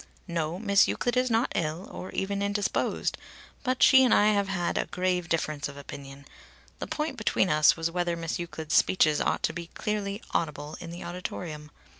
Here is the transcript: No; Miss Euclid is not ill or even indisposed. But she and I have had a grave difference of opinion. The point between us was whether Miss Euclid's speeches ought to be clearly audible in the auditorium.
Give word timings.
No; 0.27 0.57
Miss 0.57 0.87
Euclid 0.87 1.15
is 1.15 1.29
not 1.29 1.51
ill 1.53 1.87
or 1.91 2.09
even 2.09 2.41
indisposed. 2.41 3.19
But 3.63 3.83
she 3.83 4.03
and 4.03 4.11
I 4.15 4.29
have 4.29 4.47
had 4.47 4.75
a 4.75 4.87
grave 4.87 5.29
difference 5.29 5.67
of 5.67 5.77
opinion. 5.77 6.25
The 6.79 6.87
point 6.87 7.17
between 7.17 7.51
us 7.51 7.77
was 7.77 7.91
whether 7.91 8.15
Miss 8.15 8.39
Euclid's 8.39 8.73
speeches 8.73 9.21
ought 9.21 9.43
to 9.43 9.53
be 9.53 9.67
clearly 9.67 10.23
audible 10.33 10.75
in 10.79 10.89
the 10.89 11.03
auditorium. 11.03 11.69